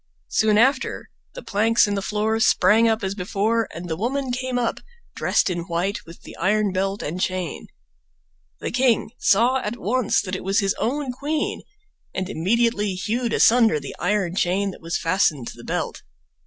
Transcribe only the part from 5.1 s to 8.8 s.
dressed in white, with the iron belt and chain. The